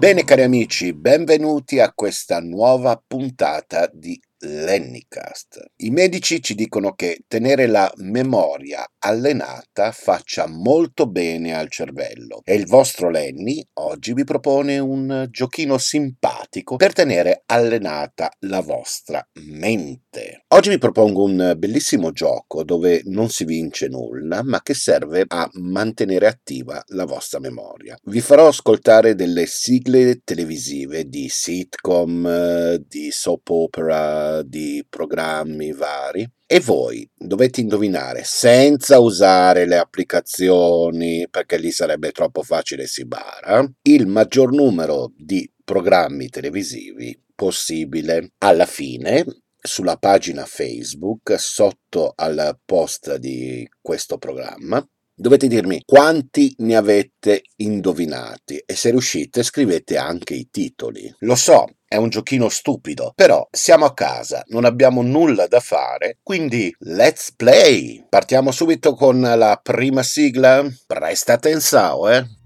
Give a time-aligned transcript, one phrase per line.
[0.00, 5.62] Bene cari amici, benvenuti a questa nuova puntata di Lennycast.
[5.76, 12.54] I medici ci dicono che tenere la memoria allenata faccia molto bene al cervello e
[12.54, 20.44] il vostro Lenny oggi vi propone un giochino simpatico per tenere allenata la vostra mente.
[20.48, 25.48] Oggi vi propongo un bellissimo gioco dove non si vince nulla ma che serve a
[25.52, 27.96] mantenere attiva la vostra memoria.
[28.04, 36.60] Vi farò ascoltare delle sigle televisive di sitcom, di soap opera, di programmi vari e
[36.60, 44.06] voi dovete indovinare senza usare le applicazioni perché lì sarebbe troppo facile si bara il
[44.06, 48.32] maggior numero di programmi televisivi possibile.
[48.38, 49.24] Alla fine
[49.56, 58.62] sulla pagina Facebook sotto al post di questo programma dovete dirmi quanti ne avete indovinati
[58.64, 61.14] e se riuscite scrivete anche i titoli.
[61.20, 66.18] Lo so, è un giochino stupido, però siamo a casa, non abbiamo nulla da fare,
[66.22, 68.06] quindi let's play!
[68.08, 70.64] Partiamo subito con la prima sigla?
[70.86, 72.39] Presta attenzione, eh!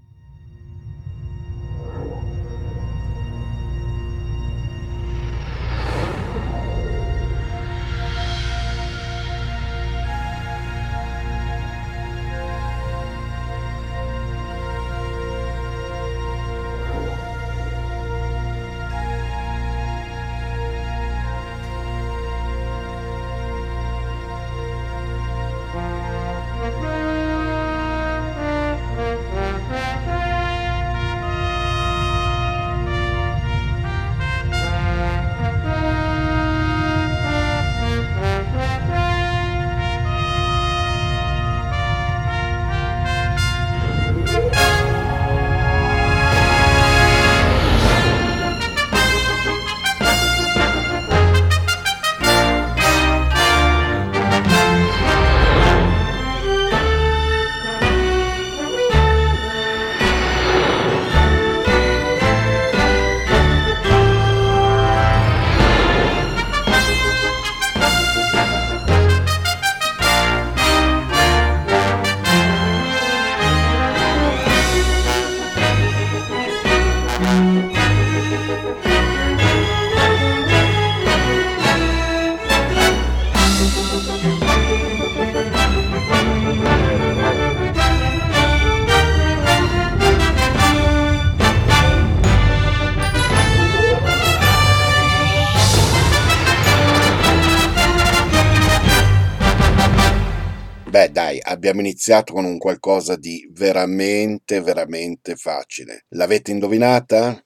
[101.67, 106.05] Abbiamo iniziato con un qualcosa di veramente, veramente facile.
[106.09, 107.43] L'avete indovinata?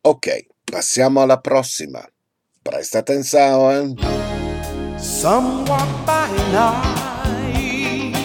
[0.00, 2.04] Ok, passiamo alla prossima.
[2.60, 3.94] Presta attenzione.
[4.96, 8.16] Some walk by night,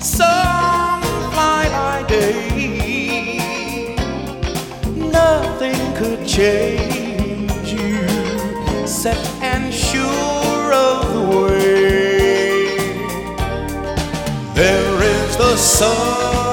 [0.00, 3.94] some fly by day.
[4.94, 10.05] Nothing could change you, set and sure
[15.56, 16.45] the sun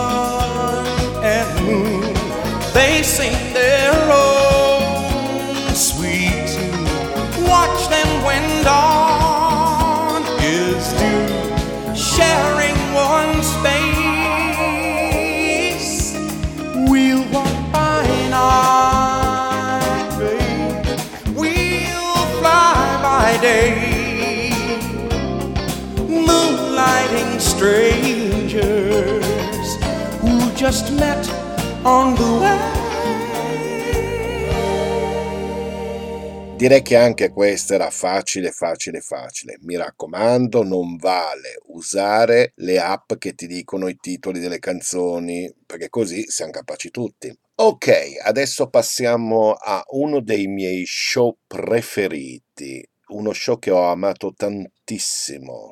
[30.63, 31.27] just met
[31.83, 32.57] on the way.
[36.55, 39.57] Direi che anche questa era facile, facile, facile.
[39.63, 45.89] Mi raccomando, non vale usare le app che ti dicono i titoli delle canzoni, perché
[45.89, 47.37] così siamo capaci tutti.
[47.55, 47.89] Ok,
[48.23, 55.71] adesso passiamo a uno dei miei show preferiti, uno show che ho amato tantissimo.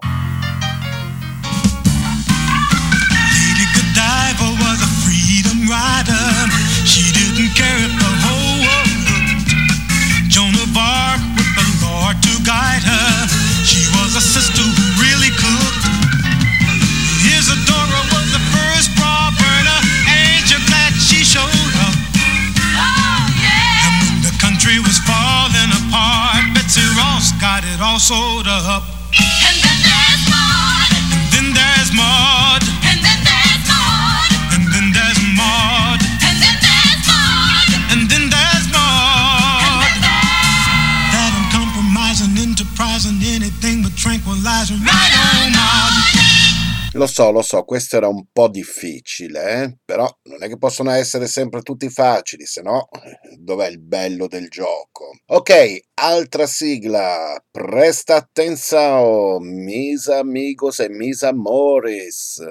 [47.11, 49.77] So, lo so, questo era un po' difficile, eh?
[49.83, 52.87] però non è che possono essere sempre tutti facili, se no
[53.37, 55.11] dov'è il bello del gioco?
[55.27, 62.41] Ok, altra sigla, presta attenzione, mis amigos e mis amores.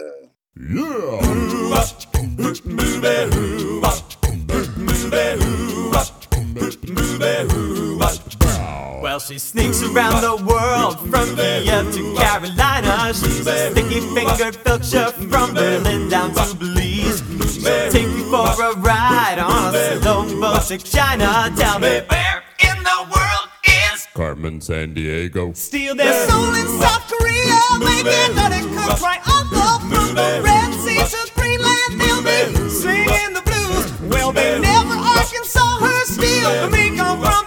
[9.01, 13.15] Well, she sneaks around the world from Kiev to Carolina.
[13.15, 17.23] She's a sticky fingered filcher from Berlin down to Belize.
[17.51, 21.51] She'll take you for a ride on a slow boat to China.
[21.57, 25.55] Tell me where in the world is Carmen San Diego.
[25.55, 27.59] Steal their soul in South Korea.
[27.81, 31.99] Making nutty cooks right uncle from the Red Sea to Greenland.
[31.99, 34.11] They'll be singing the blues.
[34.11, 36.69] Well, they never Arkansas her steal.
[36.69, 37.40] Me come from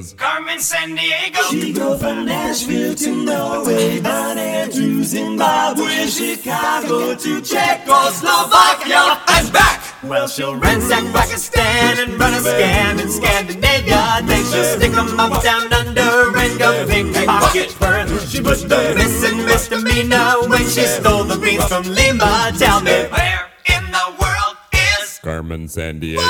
[0.00, 1.42] world Carmen San Diego.
[1.50, 9.82] She go from Nashville to Norway, Von Andrew, Zimbabwe, Chicago to Czechoslovakia and back.
[10.02, 14.22] Well, she'll ransack Pakistan and run a scam in Scandinavia.
[14.24, 18.32] Then she'll stick 'em up down under and go pickpocket first.
[18.32, 22.52] She put the missing misdemeanor when she stole the beans from Lima.
[22.58, 25.20] Tell me where in the world is?
[25.22, 26.20] Carmen San Diego.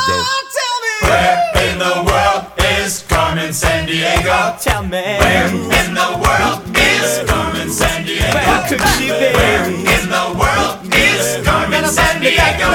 [1.03, 1.37] Where
[1.67, 2.45] in the world
[2.79, 4.57] is Carmen San Diego?
[4.61, 8.35] Tell me where in the world is Carmen San Diego?
[8.35, 9.33] Where could she be?
[9.35, 12.69] Where in the world is Carmen San Diego?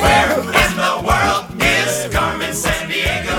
[0.00, 3.36] Where in the world is Carmen San Diego?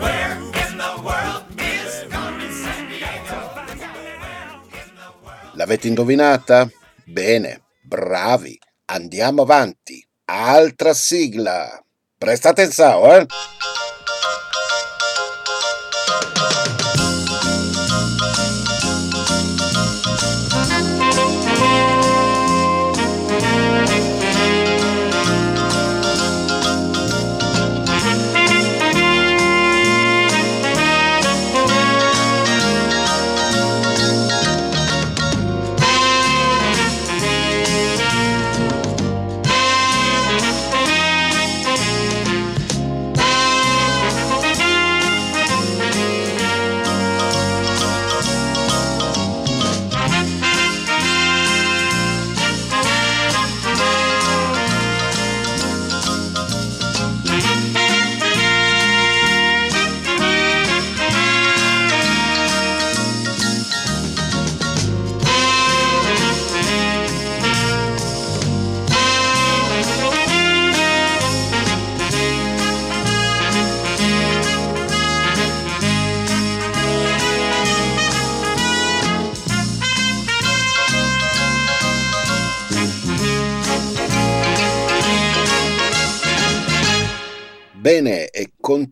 [0.00, 3.36] Where in the world is Carmen San Diego?
[5.54, 6.68] L'avete indovinata?
[7.04, 8.58] Bene, bravi.
[8.86, 10.04] Andiamo avanti.
[10.24, 11.81] Altra sigla.
[12.22, 13.26] Presta attenzione, eh?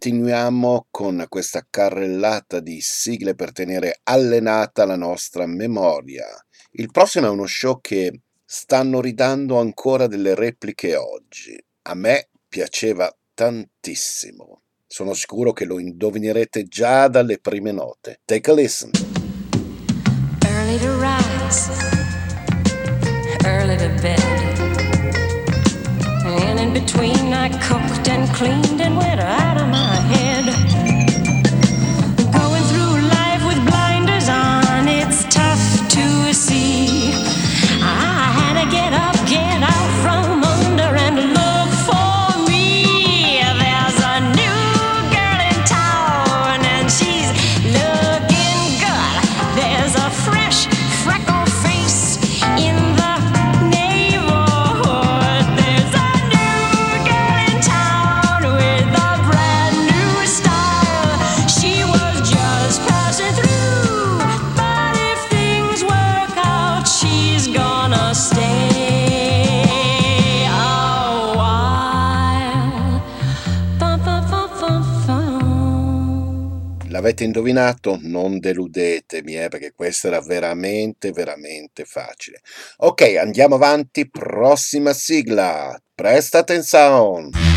[0.01, 6.25] Continuiamo con questa carrellata di sigle per tenere allenata la nostra memoria.
[6.71, 11.55] Il prossimo è uno show che stanno ridando ancora delle repliche oggi.
[11.83, 14.63] A me piaceva tantissimo.
[14.87, 18.21] Sono sicuro che lo indovinerete già dalle prime note.
[18.25, 18.91] Take a listen.
[20.47, 21.71] Early to rise,
[23.45, 24.50] early to bed.
[26.73, 30.70] Between, I cooked and cleaned and went out of my head.
[77.21, 77.25] Bum.
[77.25, 77.99] L'avete indovinato?
[78.01, 82.41] Non deludetemi, eh, perché questo era veramente, veramente facile.
[82.79, 84.09] Ok, andiamo avanti.
[84.09, 85.79] Prossima sigla.
[85.95, 87.50] Presta attenzione.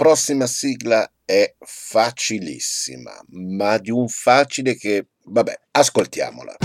[0.00, 6.56] Prossima sigla è facilissima, ma di un facile che, vabbè, ascoltiamola.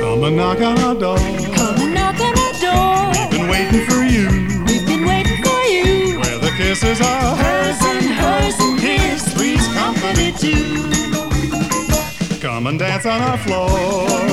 [0.00, 1.18] Come and knock on our door.
[1.54, 3.12] Come and knock on our door.
[3.12, 4.28] We've been waiting for you.
[4.64, 6.18] We've been waiting for you.
[6.18, 9.22] Where the kisses are Hers and hers and his.
[9.34, 10.97] Three's company too.
[12.58, 13.68] Come and dance on our floor.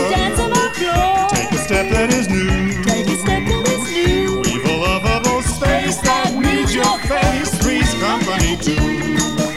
[0.10, 1.28] Dance on our floor.
[1.30, 2.84] Take a step that is new.
[2.84, 4.42] Take a step that is new.
[4.42, 7.54] We've a lovable space that needs your face.
[7.62, 9.55] Three's company too.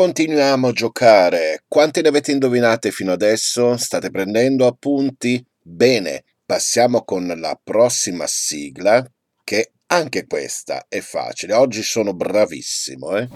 [0.00, 1.64] Continuiamo a giocare.
[1.68, 3.76] Quante ne avete indovinate fino adesso?
[3.76, 5.44] State prendendo appunti?
[5.60, 9.06] Bene, passiamo con la prossima sigla,
[9.44, 11.52] che anche questa è facile.
[11.52, 13.28] Oggi sono bravissimo, eh?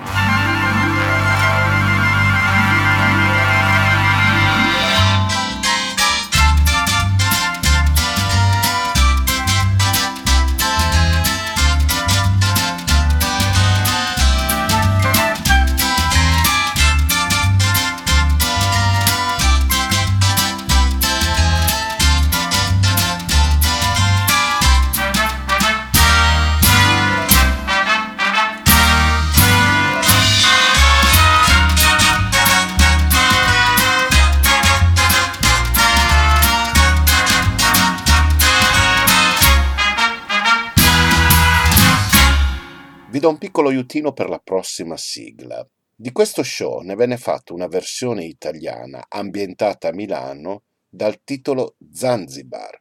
[43.15, 45.65] Vi do un piccolo aiutino per la prossima sigla.
[45.95, 52.77] Di questo show ne venne fatta una versione italiana ambientata a Milano dal titolo Zanzibar,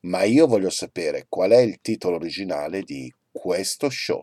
[0.00, 4.20] ma io voglio sapere qual è il titolo originale di questo show.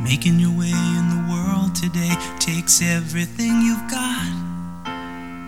[0.00, 4.45] Making your way in the world today takes everything you've got.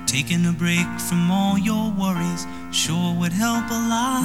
[0.09, 4.25] Taking a break from all your worries sure would help a lot.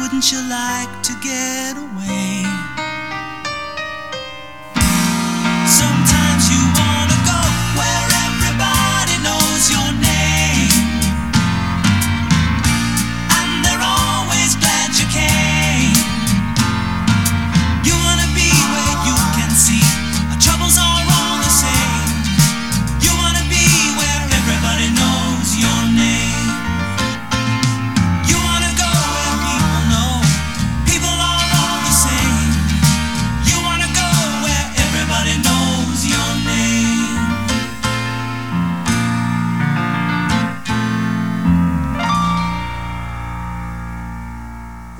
[0.00, 2.47] Wouldn't you like to get away?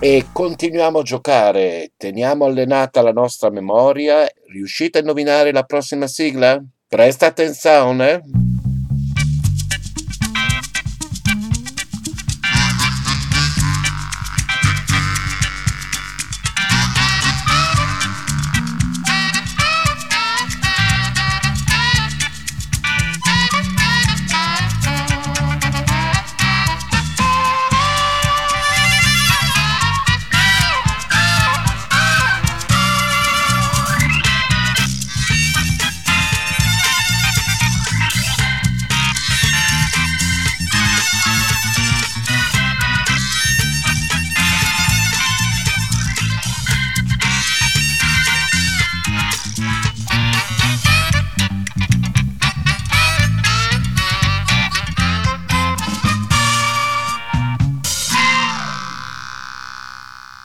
[0.01, 4.29] E continuiamo a giocare, teniamo allenata la nostra memoria.
[4.47, 6.63] Riuscite a indovinare la prossima sigla?
[6.87, 8.23] Presta attenzione.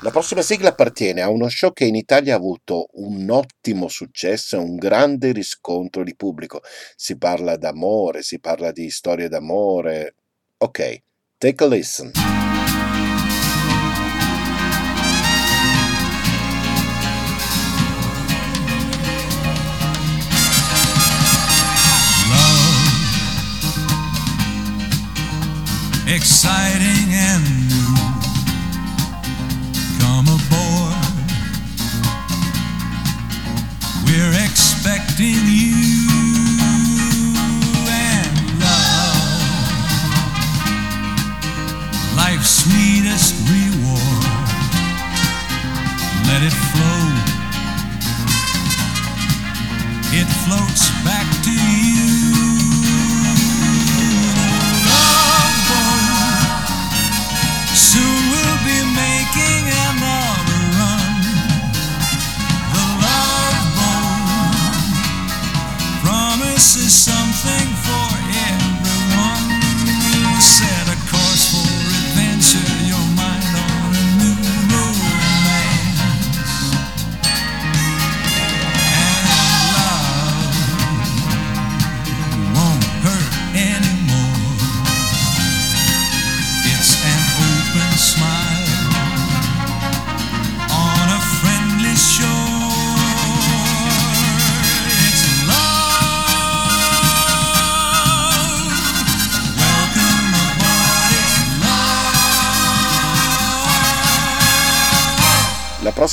[0.03, 4.57] La prossima sigla appartiene a uno show che in Italia ha avuto un ottimo successo
[4.57, 6.61] e un grande riscontro di pubblico.
[6.97, 10.15] Si parla d'amore, si parla di storie d'amore.
[10.57, 11.03] Ok,
[11.37, 12.11] take a listen.
[26.05, 27.02] exciting
[35.13, 35.82] expecting you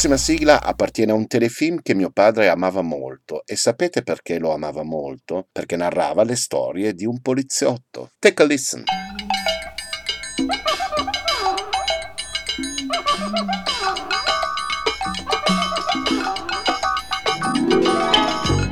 [0.01, 4.55] prossima sigla appartiene a un telefilm che mio padre amava molto e sapete perché lo
[4.55, 5.47] amava molto?
[5.53, 8.13] Perché narrava le storie di un poliziotto.
[8.19, 8.85] Take a listen.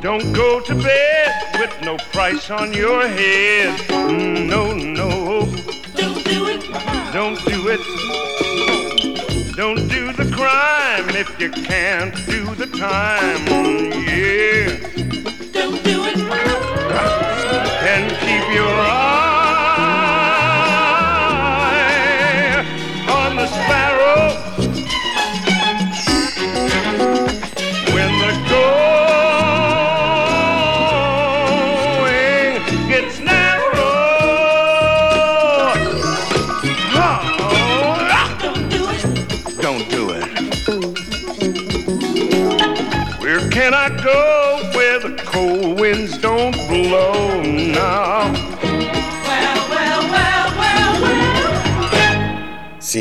[0.01, 3.69] Don't go to bed with no price on your head.
[3.91, 5.47] Mm, No, no.
[5.93, 6.65] Don't do it.
[7.13, 7.79] Don't do it.
[9.55, 9.88] Don't
[10.39, 13.68] crime if you can't do the time.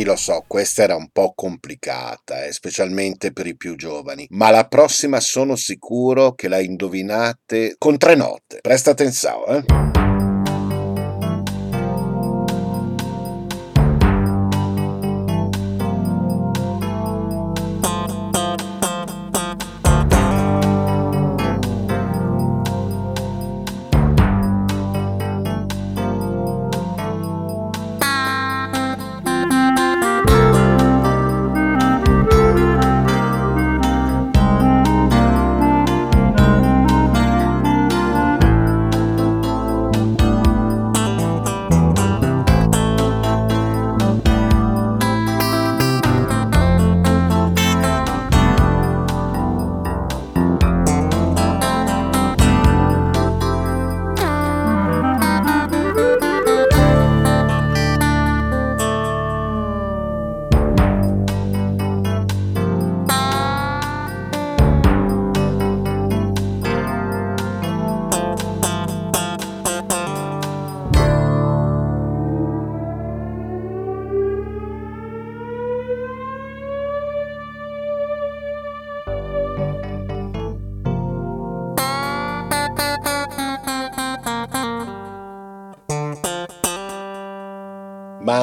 [0.09, 4.67] Lo so, questa era un po' complicata, eh, specialmente per i più giovani, ma la
[4.67, 8.61] prossima sono sicuro che la indovinate con tre note.
[8.63, 10.08] Presta attenzione, eh.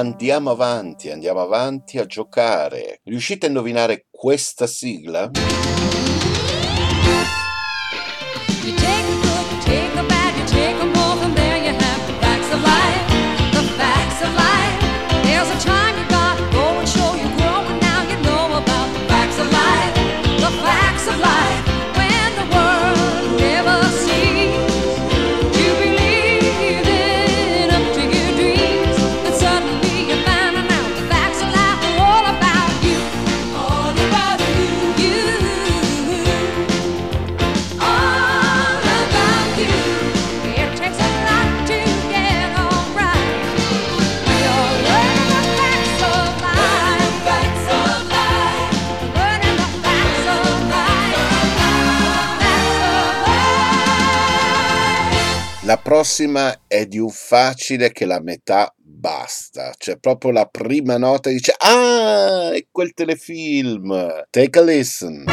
[0.06, 3.00] Andiamo avanti, andiamo avanti a giocare.
[3.04, 5.32] Riuscite a indovinare questa sigla?
[56.16, 59.74] Prossima è di un facile che la metà basta.
[59.78, 64.26] Cioè, proprio la prima nota dice: Ah, è quel telefilm.
[64.30, 65.26] Take a listen.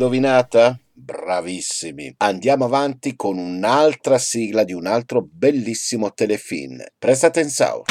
[0.00, 0.80] Indovinata?
[0.94, 2.14] Bravissimi.
[2.18, 6.82] Andiamo avanti con un'altra sigla di un altro bellissimo telefilm.
[6.98, 7.82] Presta attenzione.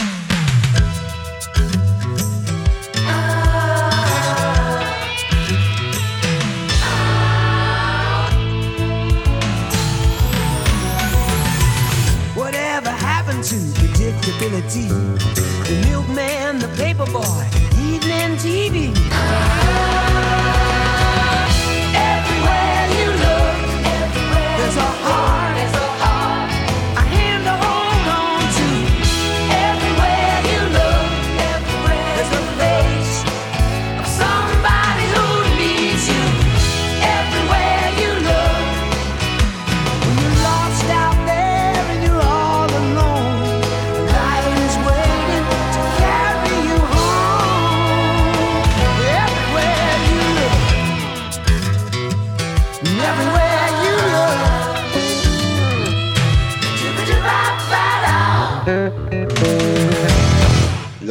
[13.39, 14.87] To predictability?
[15.63, 17.05] The milkman, the paper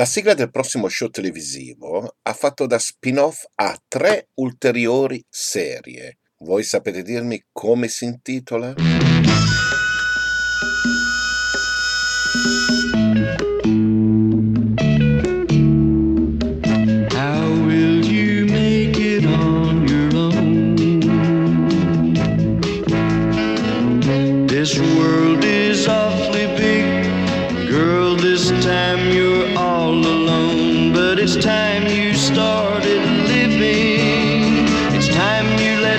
[0.08, 6.20] sigla del prossimo show televisivo ha fatto da spin-off a tre ulteriori serie.
[6.38, 8.74] Voi sapete dirmi come si intitola?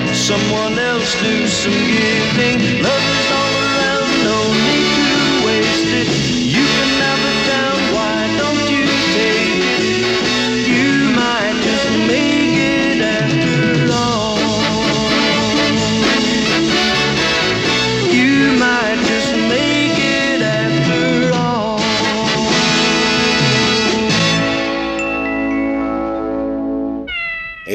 [0.06, 2.82] Let someone else do some giving.
[2.82, 6.39] Love is all around, no need to waste it.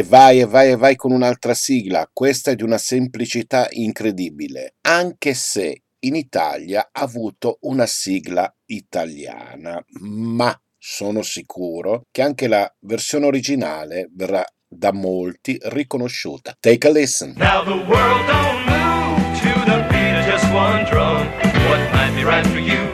[0.08, 2.10] Vai e vai e vai con un'altra sigla.
[2.12, 9.84] Questa è di una semplicità incredibile, anche se in Italia ha avuto una sigla italiana,
[10.02, 16.56] ma sono sicuro che anche la versione originale verrà da molti riconosciuta.
[16.60, 17.34] Take a listen.
[17.38, 21.26] Now the world don't move to the beat of just one drum.
[21.68, 22.92] What might be right for you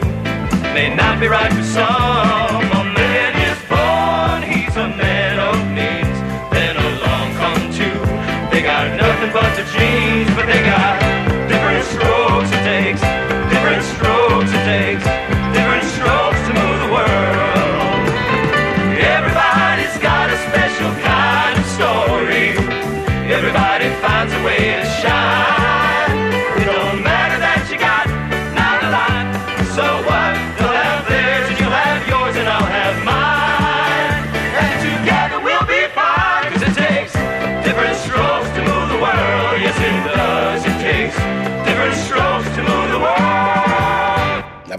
[0.72, 2.41] may not be right for some.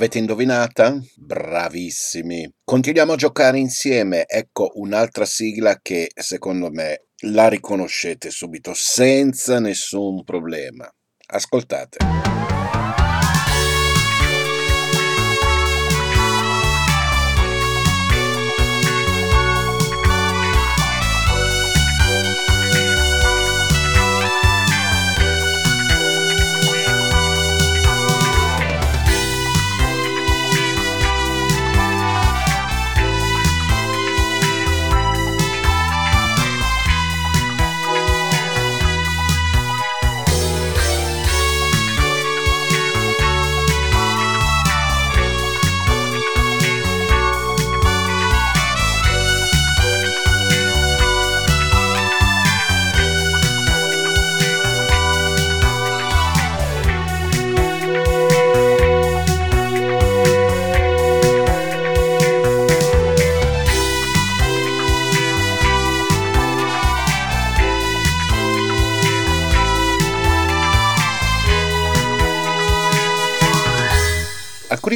[0.04, 1.00] L'avete indovinata?
[1.16, 2.46] Bravissimi.
[2.66, 4.26] Continuiamo a giocare insieme.
[4.28, 10.92] Ecco un'altra sigla che secondo me la riconoscete subito senza nessun problema.
[11.28, 12.53] Ascoltate.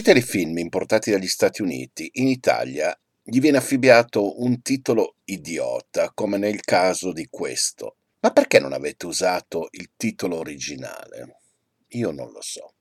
[0.07, 6.61] Telefilm importati dagli Stati Uniti in Italia gli viene affibbiato un titolo idiota, come nel
[6.61, 7.97] caso di questo.
[8.21, 11.39] Ma perché non avete usato il titolo originale?
[11.87, 12.75] Io non lo so.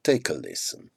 [0.00, 0.88] Take a listen.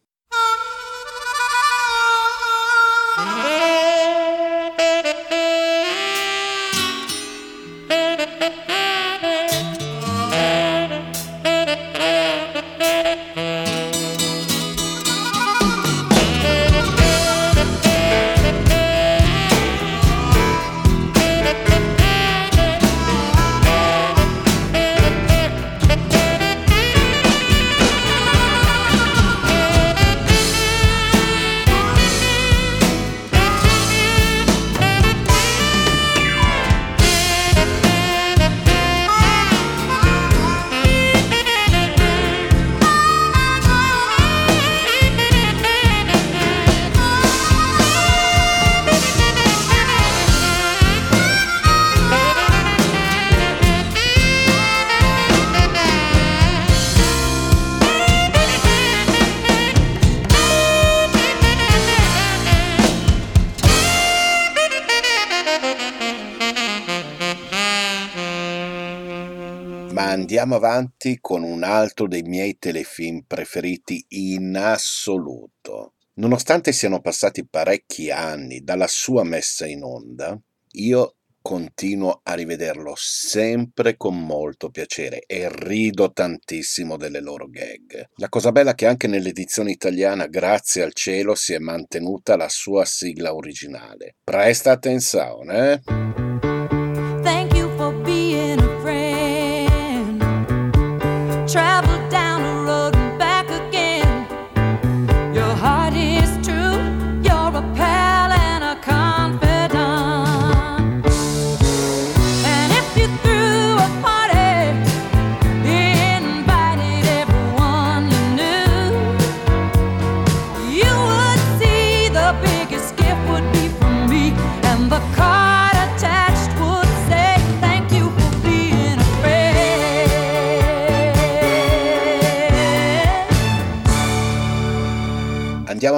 [70.41, 75.93] andiamo avanti con un altro dei miei telefilm preferiti in assoluto.
[76.15, 80.36] Nonostante siano passati parecchi anni dalla sua messa in onda,
[80.73, 88.06] io continuo a rivederlo sempre con molto piacere e rido tantissimo delle loro gag.
[88.15, 92.49] La cosa bella è che anche nell'edizione italiana, grazie al cielo, si è mantenuta la
[92.49, 94.15] sua sigla originale.
[94.23, 96.20] Presta attenzione, eh?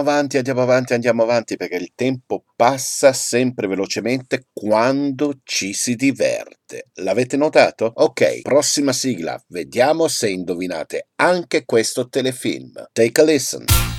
[0.03, 6.89] avanti, andiamo avanti, andiamo avanti, perché il tempo passa sempre velocemente quando ci si diverte.
[6.95, 7.91] L'avete notato?
[7.95, 12.89] Ok, prossima sigla, vediamo se indovinate anche questo telefilm.
[12.91, 13.92] Take a listen.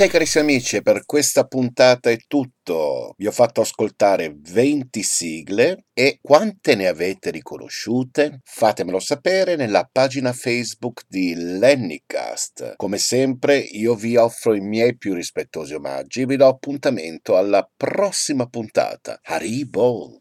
[0.00, 3.14] Ok carissimi amici, per questa puntata è tutto.
[3.16, 8.38] Vi ho fatto ascoltare 20 sigle e quante ne avete riconosciute?
[8.44, 12.74] Fatemelo sapere nella pagina Facebook di Lennycast.
[12.76, 17.68] Come sempre io vi offro i miei più rispettosi omaggi e vi do appuntamento alla
[17.76, 19.18] prossima puntata.
[19.24, 20.18] Haribo!